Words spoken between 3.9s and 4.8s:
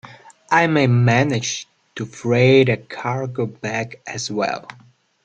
as well.